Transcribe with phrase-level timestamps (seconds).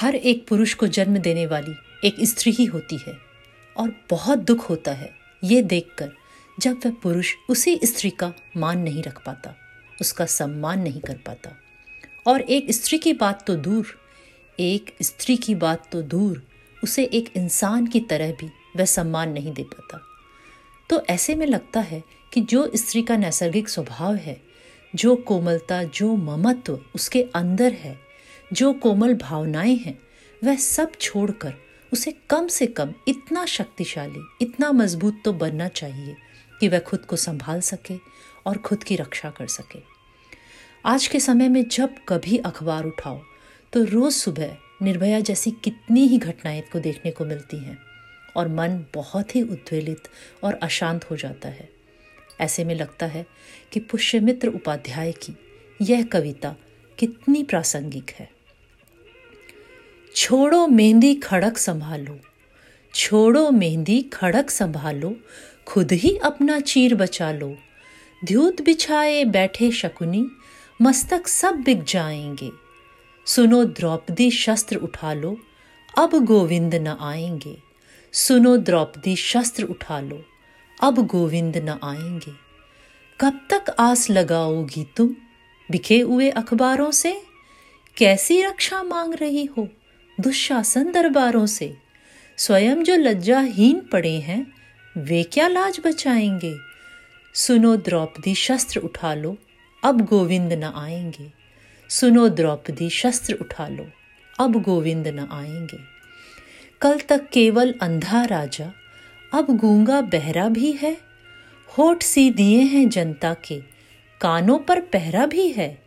[0.00, 1.74] हर एक पुरुष को जन्म देने वाली
[2.08, 3.18] एक स्त्री ही होती है
[3.76, 5.10] और बहुत दुख होता है
[5.44, 6.12] ये देखकर
[6.60, 9.54] जब वह पुरुष उसी स्त्री का मान नहीं रख पाता,
[10.00, 11.50] उसका सम्मान नहीं कर पाता।
[12.26, 13.86] और एक स्त्री की बात तो दूर,
[14.60, 16.42] एक स्त्री की बात तो दूर,
[16.84, 20.00] उसे एक इंसान की तरह भी वह सम्मान नहीं दे पाता।
[20.90, 24.42] तो ऐसे में लगता है कि जो स्त्री का नैसर्गिक स्वभाव है,
[24.94, 28.05] जो कोमलता, जो ममत्व उसके अंदर है
[28.52, 29.98] जो कोमल भावनाएँ हैं,
[30.44, 31.54] वह सब छोड़कर
[31.92, 36.14] उसे कम से कम इतना शक्तिशाली, इतना मज़बूत तो बनना चाहिए
[36.60, 37.96] कि वह खुद को संभाल सके
[38.46, 39.78] और खुद की रक्षा कर सके।
[40.84, 43.20] आज के समय में जब कभी अखबार उठाओ
[43.72, 47.78] तो रोज सुबह निर्भया जैसी कितनी ही घटनाएँ को देखने को मिलती हैं
[48.36, 50.08] और मन बहुत ही उद्वेलित
[50.44, 51.68] और अशांत हो जाता है।
[52.40, 53.26] ऐसे में लगता है
[53.72, 55.36] कि पुष्यमित्र उपाध्याय की
[55.82, 56.54] यह कविता
[56.98, 58.35] कितनी प्रासंगिक है।
[60.16, 62.18] छोड़ो मेहंदी खड़क संभालो।
[62.94, 65.16] छोड़ो मेहंदी खड़क संभालो,
[65.66, 67.56] खुद ही अपना चीर बचा लो।
[68.24, 70.26] ध्यूत बिछाए बैठे शकुनी,
[70.82, 72.50] मस्तक सब बिक जाएँगे।
[73.26, 75.38] सुनो द्रौपदी शस्त्र उठा लो,
[75.98, 77.56] अब गोविंद न आएँगे।
[78.12, 80.24] सुनो द्रौपदी शस्त्र उठा लो,
[80.82, 82.32] अब गोविंद न आएँगे।
[83.20, 85.16] कब तक आस लगाओगी तुम,
[85.70, 87.22] बिखे हुए अखबारों से?
[87.96, 89.68] कैसी रक्षा मांग रही हो?
[90.20, 91.76] दुशासन दरबारों से।
[92.36, 94.52] स्वयं जो लज्जाहीन पड़े हैं,
[94.96, 96.56] वे क्या लाज बचाएँगे?
[97.34, 99.36] सुनो द्रौपदी शस्त्र उठा लो,
[99.84, 101.32] अब गोविंद न आएँगे।
[101.88, 103.86] सुनो द्रौपदी शस्त्र उठा लो,
[104.38, 105.78] अब गोविंद न आएँगे।
[106.80, 108.72] कल तक केवल अंधा राजा,
[109.34, 110.96] अब गूँगा बहरा भी है।
[111.78, 113.60] होठ सी दिए हैं जनता के,
[114.20, 115.82] कानों पर पहरा भी है।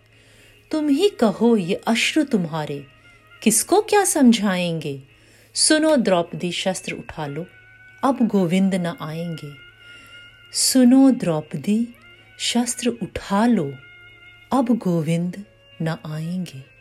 [0.71, 2.98] तुम ही कहो ये अश्रु तुम्हारे
[3.43, 5.03] किसको क्या समझाएँगे?
[5.53, 7.45] सुनो द्रौपदी शस्त्र उठा लो।
[8.03, 9.53] अब गोविंद न आएँगे।
[10.53, 11.95] सुनो द्रौपदी,
[12.39, 13.73] शस्त्र उठा लो।
[14.53, 15.45] अब गोविंद
[15.81, 16.78] न आएँगे।